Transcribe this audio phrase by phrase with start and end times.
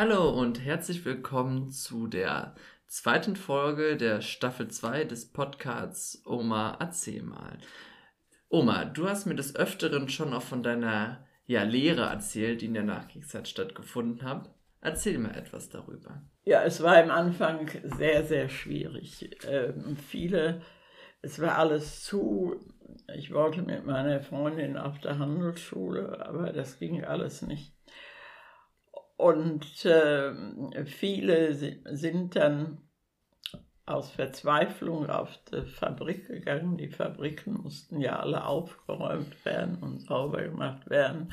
[0.00, 2.54] Hallo und herzlich willkommen zu der
[2.86, 7.58] zweiten Folge der Staffel 2 des Podcasts Oma erzähl mal.
[8.48, 12.74] Oma, du hast mir des Öfteren schon auch von deiner ja, Lehre erzählt, die in
[12.74, 14.48] der Nachkriegszeit stattgefunden hat.
[14.80, 16.22] Erzähl mal etwas darüber.
[16.44, 19.28] Ja, es war am Anfang sehr, sehr schwierig.
[19.48, 20.62] Ähm, viele,
[21.22, 22.54] es war alles zu.
[23.16, 27.77] Ich wollte mit meiner Freundin auf der Handelsschule, aber das ging alles nicht.
[29.18, 32.78] Und äh, viele sind dann
[33.84, 36.76] aus Verzweiflung auf die Fabrik gegangen.
[36.76, 41.32] Die Fabriken mussten ja alle aufgeräumt werden und sauber gemacht werden.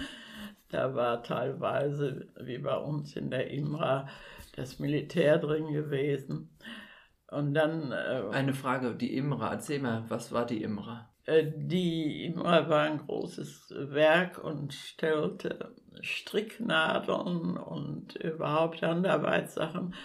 [0.70, 4.08] Da war teilweise, wie bei uns in der Imra,
[4.56, 6.58] das Militär drin gewesen.
[7.30, 7.92] Und dann.
[7.92, 11.15] Äh, Eine Frage, die Imra, erzähl mal, was war die Imra?
[11.26, 19.96] Äh, die Imra war ein großes Werk und stellte Stricknadeln und überhaupt Handarbeitssachen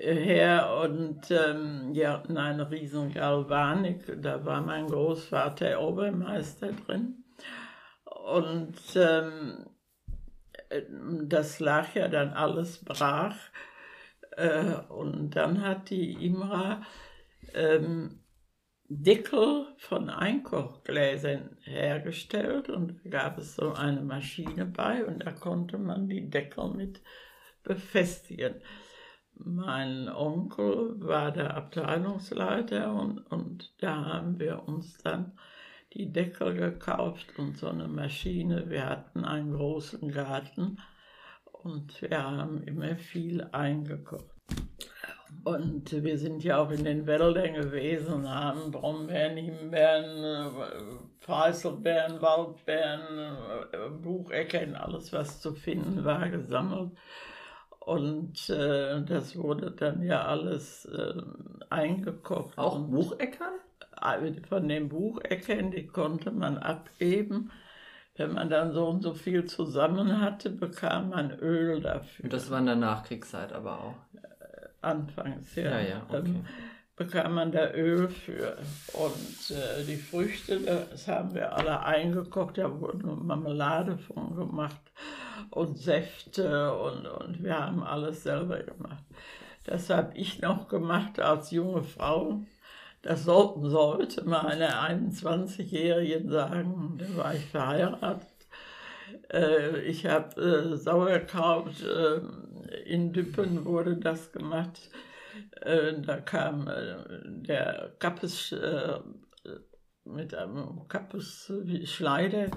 [0.00, 7.24] her und ähm, die hatten eine riesen Galvanik, da war mein Großvater Obermeister drin.
[8.04, 9.66] Und ähm,
[11.24, 13.36] das lag ja dann alles brach
[14.36, 16.82] äh, und dann hat die Imra
[17.54, 18.20] ähm,
[18.90, 25.76] Deckel von Einkochgläsern hergestellt und da gab es so eine Maschine bei und da konnte
[25.76, 27.02] man die Deckel mit
[27.62, 28.54] befestigen.
[29.34, 35.38] Mein Onkel war der Abteilungsleiter und, und da haben wir uns dann
[35.92, 38.70] die Deckel gekauft und so eine Maschine.
[38.70, 40.78] Wir hatten einen großen Garten
[41.44, 44.37] und wir haben immer viel eingekocht.
[45.44, 50.52] Und wir sind ja auch in den Wäldern gewesen, haben Brombeeren, Himbeeren,
[51.20, 56.90] Preiselbeeren, Waldbeeren, Bucheckern, alles was zu finden war, gesammelt.
[57.80, 61.14] Und äh, das wurde dann ja alles äh,
[61.70, 62.58] eingekocht.
[62.58, 63.54] Auch Bucheckern?
[64.02, 67.50] Äh, von den Bucheckern, die konnte man abgeben.
[68.16, 72.24] Wenn man dann so und so viel zusammen hatte, bekam man Öl dafür.
[72.24, 73.94] Und das war in der Nachkriegszeit aber auch
[74.80, 75.64] anfangs, ja.
[75.64, 76.16] Ja, ja, okay.
[76.26, 76.44] Ähm,
[76.98, 78.58] bekam man da Öl für.
[78.92, 80.58] Und äh, die Früchte,
[80.90, 84.80] das haben wir alle eingekocht, da wurde Marmelade von gemacht
[85.50, 89.04] und Säfte und, und wir haben alles selber gemacht.
[89.64, 92.40] Das habe ich noch gemacht als junge Frau.
[93.02, 98.26] Das sollten sollte meine 21-Jährigen sagen, da war ich verheiratet.
[99.32, 102.20] Äh, ich habe äh, Sauerkraut äh,
[102.84, 104.90] in Düppen wurde das gemacht.
[105.60, 108.98] Äh, da kam äh, der Kappes äh,
[110.04, 111.52] mit einem Kappes
[111.84, 112.50] Schleide,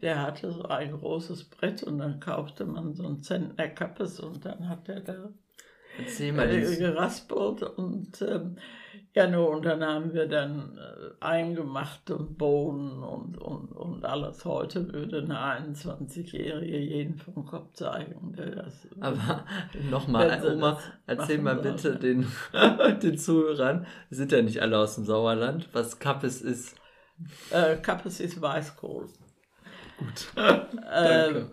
[0.00, 4.44] der hatte so ein großes Brett und dann kaufte man so einen Zentner Kappes und
[4.44, 5.28] dann hat er da
[5.98, 8.56] Erzähl mal äh, geraspelt und ähm,
[9.14, 14.44] ja, nur, und dann haben wir dann äh, eingemacht und Bohnen und, und, und alles.
[14.44, 18.34] Heute würde eine 21-Jährige jeden vom Kopf zeigen.
[18.36, 19.44] Das, Aber
[19.88, 22.26] nochmal, Oma, erzähl mal bitte den,
[23.02, 26.74] den Zuhörern, wir sind ja nicht alle aus dem Sauerland, was Kappes ist.
[27.50, 29.06] Äh, Kappes ist Weißkohl.
[29.96, 30.32] Gut.
[30.92, 31.50] ähm,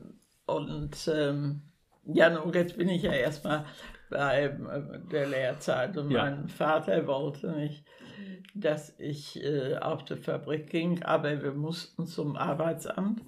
[0.47, 1.61] und ähm,
[2.05, 3.65] ja, nun, jetzt bin ich ja erstmal
[4.11, 5.97] bei äh, der Lehrzeit.
[5.97, 6.23] Und ja.
[6.23, 7.83] mein Vater wollte nicht,
[8.53, 13.23] dass ich äh, auf die Fabrik ging, aber wir mussten zum Arbeitsamt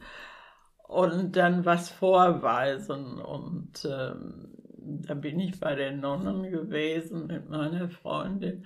[0.87, 3.19] und dann was vorweisen.
[3.19, 8.65] Und ähm, da bin ich bei den Nonnen gewesen mit meiner Freundin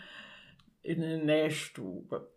[0.82, 2.32] in der Nähstube.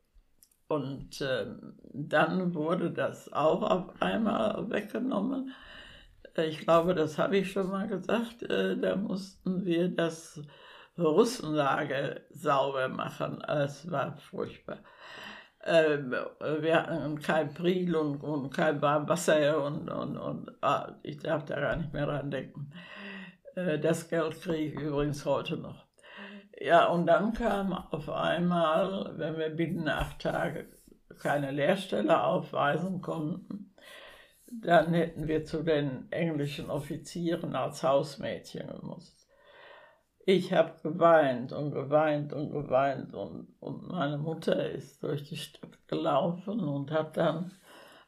[0.69, 5.53] Und ähm, dann wurde das auch auf einmal weggenommen.
[6.37, 8.43] Ich glaube, das habe ich schon mal gesagt.
[8.43, 10.41] Äh, da mussten wir das
[10.99, 13.43] Russenlager sauber machen.
[13.43, 14.79] Es war furchtbar.
[15.65, 16.15] Ähm,
[16.61, 21.61] wir hatten kein Pril und, und kein Wasser und, und, und ah, ich darf da
[21.61, 22.73] gar nicht mehr dran denken.
[23.55, 25.87] Äh, das Geld kriege ich übrigens heute noch.
[26.59, 30.69] Ja, und dann kam auf einmal, wenn wir binnen acht Tage
[31.21, 33.70] keine Lehrstelle aufweisen konnten,
[34.51, 39.29] dann hätten wir zu den englischen Offizieren als Hausmädchen gemusst.
[40.27, 45.87] Ich habe geweint und geweint und geweint und, und meine Mutter ist durch die Stadt
[45.89, 47.53] gelaufen und hat dann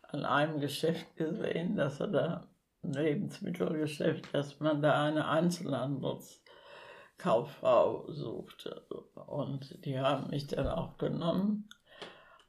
[0.03, 2.49] an einem Geschäft gesehen, dass er da
[2.83, 8.83] ein Lebensmittelgeschäft, dass man da eine Einzelhandelskauffrau suchte.
[9.27, 11.69] Und die haben mich dann auch genommen.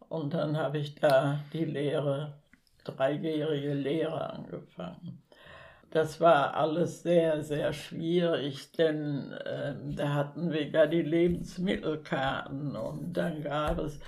[0.10, 2.43] Und dann habe ich da die Lehre
[2.84, 5.22] dreijährige Lehre angefangen.
[5.92, 13.14] das war alles sehr, sehr schwierig, denn äh, da hatten wir ja die Lebensmittelkarten und
[13.14, 14.00] dann gab es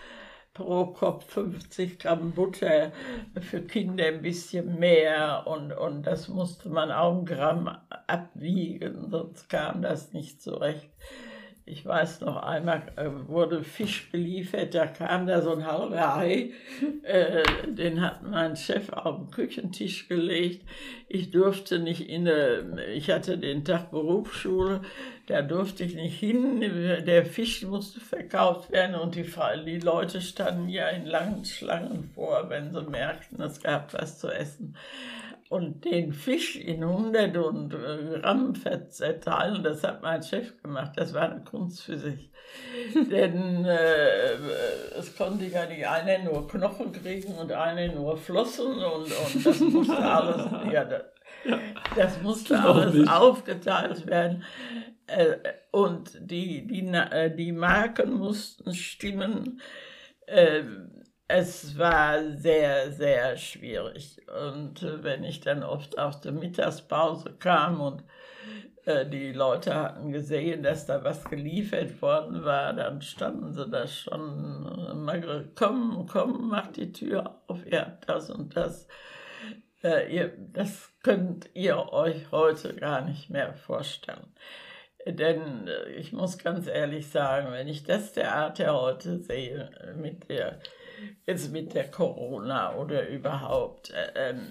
[0.55, 2.91] pro Kopf 50 Gramm Butter,
[3.39, 7.67] für Kinder ein bisschen mehr und, und das musste man auch ein Gramm
[8.07, 10.89] abwiegen, sonst kam das nicht zurecht
[11.67, 16.51] ich weiß noch einmal, äh, wurde Fisch geliefert, da kam da so ein halber Hai,
[17.01, 20.63] äh, den hat mein Chef auf den Küchentisch gelegt.
[21.07, 24.81] Ich durfte nicht in, eine, ich hatte den Tag Berufsschule,
[25.25, 29.25] da durfte ich nicht hin, der Fisch musste verkauft werden und die,
[29.65, 34.29] die Leute standen ja in langen Schlangen vor, wenn sie merkten, es gab was zu
[34.29, 34.75] essen
[35.49, 38.53] und den Fisch in 100 und äh, Gramm
[38.89, 40.93] zerteilen, das hat mein Chef gemacht.
[40.95, 42.31] Das war eine Kunst für sich.
[43.11, 44.33] Denn äh,
[44.97, 49.59] es konnte ja nicht einer nur Knochen kriegen und einer nur Flossen und, und das
[49.59, 51.03] musste alles, ja, das,
[51.95, 54.43] das musste alles aufgeteilt werden.
[55.07, 55.35] Äh,
[55.71, 59.61] und die, die, äh, die Marken mussten stimmen.
[60.25, 60.63] Äh,
[61.27, 64.21] es war sehr, sehr schwierig.
[64.51, 68.03] Und wenn ich dann oft aus der Mittagspause kam und
[68.85, 73.87] äh, die Leute hatten gesehen, dass da was geliefert worden war, dann standen sie da
[73.87, 78.87] schon immer komm, komm, mach die Tür auf, ihr habt das und das.
[79.81, 84.33] Äh, das könnt ihr euch heute gar nicht mehr vorstellen.
[85.07, 90.59] Denn äh, ich muss ganz ehrlich sagen, wenn ich das Theater heute sehe, mit der
[91.25, 93.91] jetzt mit der Corona oder überhaupt.
[93.91, 94.41] Äh, ähm,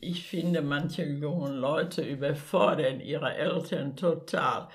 [0.00, 4.68] ich finde, manche jungen Leute überfordern ihre Eltern total.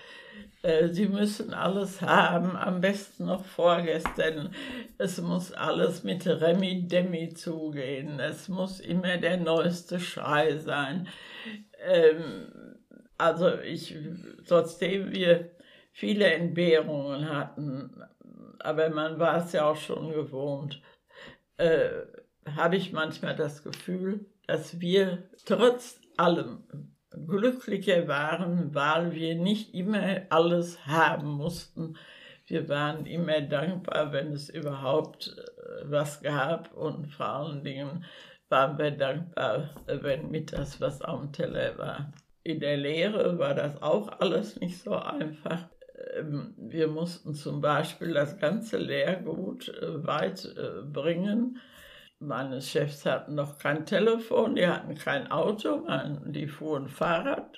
[0.64, 4.54] Äh, sie müssen alles haben, am besten noch vorgestern.
[4.98, 8.20] Es muss alles mit Remi Demi zugehen.
[8.20, 11.08] Es muss immer der neueste Schrei sein.
[11.84, 12.78] Ähm,
[13.18, 13.96] also ich,
[14.48, 15.52] trotzdem wir
[15.92, 17.92] viele Entbehrungen hatten,
[18.60, 20.82] aber man war es ja auch schon gewohnt
[21.62, 22.06] äh,
[22.56, 26.64] habe ich manchmal das Gefühl, dass wir trotz allem
[27.28, 31.98] glücklicher waren, weil wir nicht immer alles haben mussten.
[32.48, 38.06] Wir waren immer dankbar, wenn es überhaupt äh, was gab und vor allen Dingen
[38.50, 42.12] waren wir dankbar, wenn mittags was am Teller war.
[42.44, 45.70] In der Lehre war das auch alles nicht so einfach.
[46.16, 51.60] Ähm, wir mussten zum Beispiel das ganze Lehrgut äh, weit äh, bringen.
[52.20, 55.88] Meine Chefs hatten noch kein Telefon, die hatten kein Auto,
[56.28, 57.58] die fuhren Fahrrad.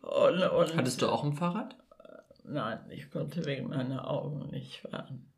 [0.00, 1.76] Und, und Hattest du auch ein Fahrrad?
[2.44, 5.30] Nein, ich konnte wegen meiner Augen nicht fahren.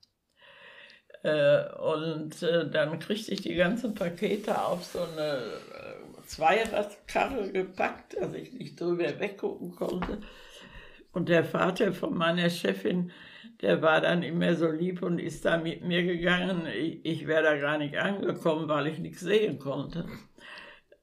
[1.25, 5.43] Äh, und dann kriegte ich die ganzen Pakete auf so eine
[6.27, 10.19] Zweiradkarre gepackt, dass ich nicht drüber weggucken konnte.
[11.13, 13.11] Und der Vater von meiner Chefin,
[13.61, 16.67] der war dann immer so lieb und ist da mit mir gegangen.
[16.67, 20.07] Ich, ich wäre da gar nicht angekommen, weil ich nichts sehen konnte.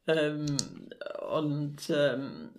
[0.08, 0.46] Ähm,
[1.30, 2.52] und ähm,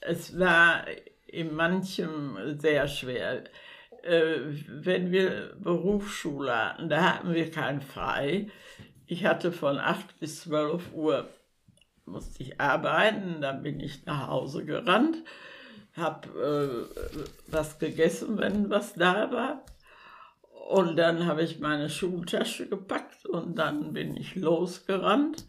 [0.00, 0.84] es war
[1.26, 3.44] in manchem sehr schwer.
[4.02, 8.48] Äh, wenn wir Berufsschule hatten, da hatten wir kein Frei.
[9.06, 11.28] Ich hatte von 8 bis 12 Uhr
[12.04, 15.16] musste ich arbeiten, dann bin ich nach Hause gerannt
[16.00, 19.64] habe äh, was gegessen, wenn was da war.
[20.68, 25.46] Und dann habe ich meine Schultasche gepackt und dann bin ich losgerannt.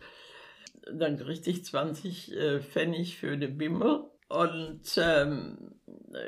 [0.92, 5.76] Dann kriegte ich 20 äh, Pfennig für die Bimmel und ähm,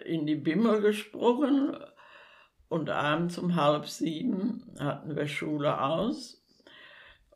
[0.06, 1.76] in die Bimmel gesprungen.
[2.70, 6.44] Und abends um halb sieben hatten wir Schule aus.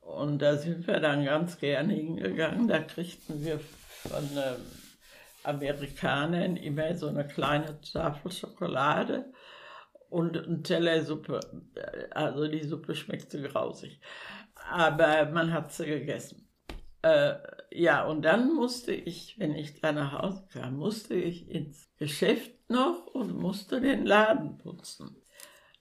[0.01, 2.67] Und da sind wir dann ganz gerne hingegangen.
[2.67, 4.61] Da kriegten wir von ähm,
[5.47, 9.31] Amerikanern immer so eine kleine Tafel Schokolade
[10.09, 11.39] und ein Teller Suppe.
[12.11, 13.99] Also die Suppe schmeckte grausig.
[14.69, 16.47] Aber man hat sie gegessen.
[17.01, 17.35] Äh,
[17.71, 22.51] ja, und dann musste ich, wenn ich da nach Hause kam, musste ich ins Geschäft
[22.69, 25.15] noch und musste den Laden putzen.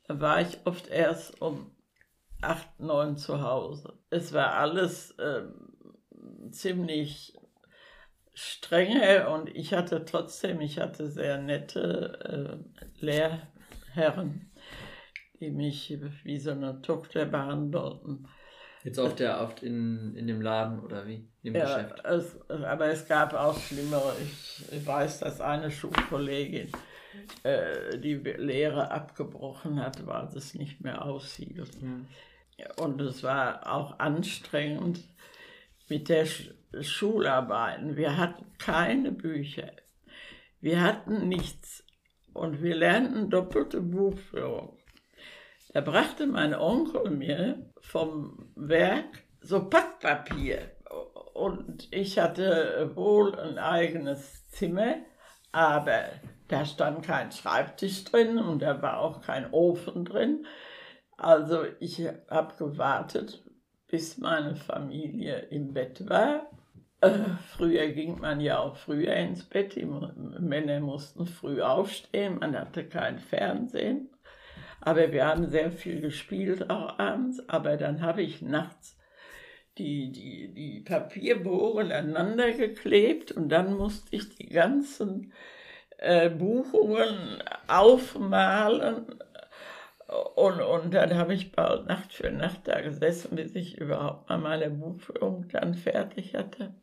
[0.07, 1.73] Da war ich oft erst um
[2.43, 3.99] acht, neun zu Hause.
[4.11, 5.43] Es war alles äh,
[6.51, 7.35] ziemlich
[8.37, 14.53] strenge und ich hatte trotzdem, ich hatte sehr nette äh, Lehrherren,
[15.41, 18.29] die mich wie so eine Tochter behandelten.
[18.85, 21.27] Jetzt auf der, oft in, in dem Laden oder wie?
[21.43, 22.05] Im ja, Geschäft?
[22.05, 24.15] Es, aber es gab auch schlimmere.
[24.23, 26.71] Ich, ich weiß, dass eine Schulkollegin
[27.43, 31.83] äh, die Lehre abgebrochen hat, weil es nicht mehr aushielt.
[31.83, 32.07] Mhm.
[32.77, 35.01] Und es war auch anstrengend
[35.89, 36.27] mit der
[36.83, 37.97] Schularbeiten.
[37.97, 39.73] Wir hatten keine Bücher.
[40.61, 41.85] Wir hatten nichts.
[42.33, 44.79] Und wir lernten doppelte Buchführung.
[45.73, 50.73] Da brachte mein Onkel mir vom Werk so Packpapier.
[51.35, 54.97] Und ich hatte wohl ein eigenes Zimmer,
[55.53, 56.05] aber
[56.49, 60.47] da stand kein Schreibtisch drin und da war auch kein Ofen drin.
[61.17, 63.45] Also ich habe gewartet,
[63.89, 66.51] bis meine Familie im Bett war.
[67.01, 67.11] Äh,
[67.57, 69.77] früher ging man ja auch früher ins Bett.
[69.77, 74.11] Die Männer mussten früh aufstehen, man hatte kein Fernsehen.
[74.81, 77.49] Aber wir haben sehr viel gespielt auch abends.
[77.49, 78.97] Aber dann habe ich nachts
[79.79, 85.33] die, die, die Papierbohren aneinander geklebt und dann musste ich die ganzen
[85.99, 89.07] äh, Buchungen aufmalen.
[90.09, 94.39] Und, und dann habe ich bald Nacht für Nacht da gesessen, bis ich überhaupt mal
[94.39, 96.75] meine Buchführung dann fertig hatte.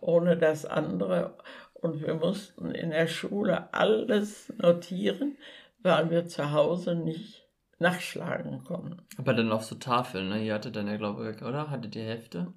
[0.00, 1.38] Ohne das andere.
[1.72, 5.38] Und wir mussten in der Schule alles notieren,
[5.82, 7.48] weil wir zu Hause nicht
[7.78, 9.02] nachschlagen konnten.
[9.16, 10.44] Aber dann auf so Tafeln, ne?
[10.44, 11.70] Ihr hattet dann ja, glaube ich, oder?
[11.70, 12.52] Hattet ihr Hefte?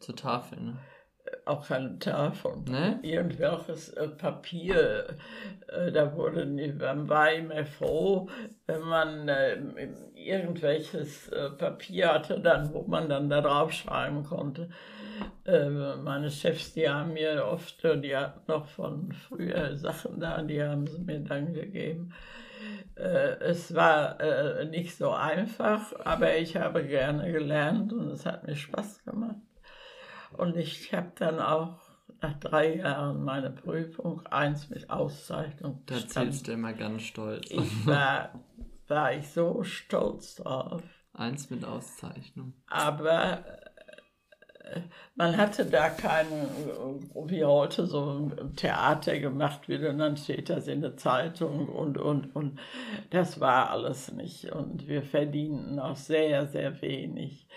[0.00, 0.78] Zur Tafel, ne?
[1.44, 2.52] Auch keine Tafel.
[2.68, 2.98] Ne?
[3.02, 5.16] Irgendwelches äh, Papier,
[5.68, 8.28] äh, da wurde, man war immer froh,
[8.66, 9.58] wenn man äh,
[10.14, 14.68] irgendwelches Papier hatte, dann, wo man dann da drauf schreiben konnte.
[15.46, 20.86] Meine Chefs, die haben mir oft, die hatten noch von früher Sachen da, die haben
[20.86, 22.12] sie mir dann gegeben.
[22.94, 24.18] Es war
[24.66, 29.36] nicht so einfach, aber ich habe gerne gelernt und es hat mir Spaß gemacht.
[30.36, 31.78] Und ich habe dann auch
[32.22, 35.82] nach drei Jahren meine Prüfung, eins mit Auszeichnung.
[35.86, 37.50] Da erzählst du immer ganz stolz.
[37.50, 38.40] Ich war,
[38.88, 40.82] war ich so stolz drauf.
[41.12, 42.54] Eins mit Auszeichnung.
[42.66, 43.44] Aber
[44.64, 44.80] äh,
[45.16, 46.26] man hatte da kein,
[47.26, 51.98] wie heute, so ein Theater gemacht wird und dann steht das in der Zeitung und,
[51.98, 52.58] und, und
[53.10, 54.52] das war alles nicht.
[54.52, 57.48] Und wir verdienten auch sehr, sehr wenig.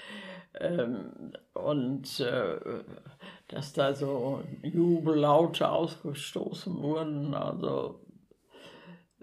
[0.59, 2.83] Ähm, und äh,
[3.47, 8.05] dass da so Jubellaute ausgestoßen wurden, also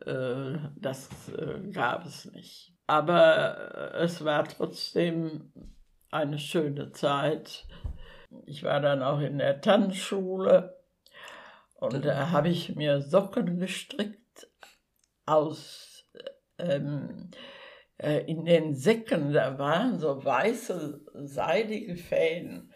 [0.05, 2.75] äh, das äh, gab es nicht.
[2.87, 5.53] Aber es war trotzdem
[6.11, 7.67] eine schöne Zeit.
[8.47, 10.81] Ich war dann auch in der Tanzschule
[11.75, 14.49] und da habe ich mir Socken gestrickt
[15.25, 16.05] aus
[16.59, 17.31] ähm,
[18.01, 22.73] äh, in den Säcken, da waren so weiße, seidige Fäden.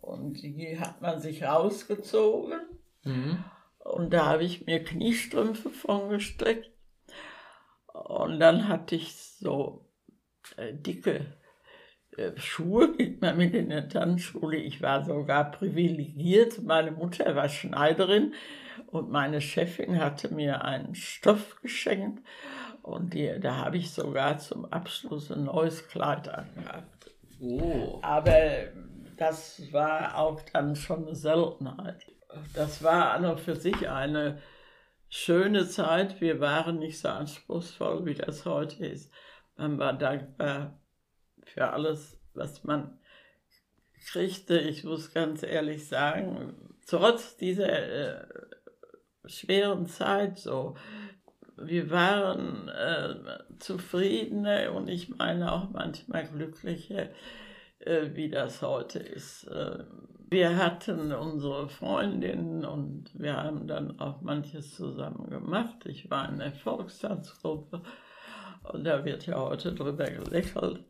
[0.00, 2.60] Und die hat man sich rausgezogen.
[3.04, 3.44] Mhm.
[3.78, 6.70] Und da habe ich mir Kniestrümpfe von gestrickt.
[7.92, 9.88] Und dann hatte ich so
[10.56, 11.26] äh, dicke
[12.16, 14.58] äh, Schuhe, geht man mit in der Tanzschule.
[14.58, 16.62] Ich war sogar privilegiert.
[16.62, 18.34] Meine Mutter war Schneiderin
[18.86, 22.22] und meine Chefin hatte mir einen Stoff geschenkt.
[22.88, 27.10] Und die, da habe ich sogar zum Abschluss ein neues Kleid angehabt.
[27.40, 28.00] Oh.
[28.02, 28.32] Aber
[29.16, 32.06] das war auch dann schon eine Seltenheit.
[32.54, 34.40] Das war an und für sich eine
[35.08, 36.20] schöne Zeit.
[36.20, 39.12] Wir waren nicht so anspruchsvoll, wie das heute ist.
[39.56, 40.78] Man war dankbar
[41.44, 42.98] für alles, was man
[44.06, 44.58] kriegte.
[44.58, 46.54] Ich muss ganz ehrlich sagen,
[46.86, 48.26] trotz dieser äh,
[49.26, 50.76] schweren Zeit so,
[51.62, 53.14] wir waren äh,
[53.58, 57.08] zufriedene und ich meine auch manchmal glücklicher,
[57.80, 59.44] äh, wie das heute ist.
[59.44, 59.84] Äh,
[60.30, 65.86] wir hatten unsere Freundinnen und wir haben dann auch manches zusammen gemacht.
[65.86, 67.82] Ich war in der Volkstanzgruppe
[68.64, 70.84] und da wird ja heute drüber gelächelt.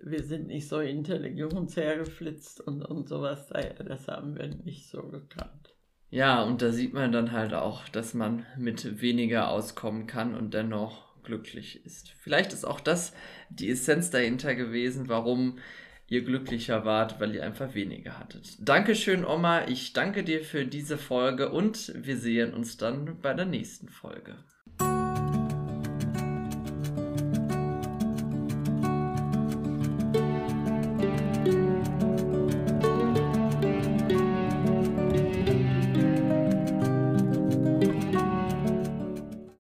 [0.00, 5.71] Wir sind nicht so intelligenzhergeflitzt und, und sowas, das haben wir nicht so gekannt.
[6.12, 10.52] Ja, und da sieht man dann halt auch, dass man mit weniger auskommen kann und
[10.52, 12.10] dennoch glücklich ist.
[12.20, 13.14] Vielleicht ist auch das
[13.48, 15.58] die Essenz dahinter gewesen, warum
[16.08, 18.56] ihr glücklicher wart, weil ihr einfach weniger hattet.
[18.60, 19.66] Dankeschön, Oma.
[19.68, 24.36] Ich danke dir für diese Folge und wir sehen uns dann bei der nächsten Folge.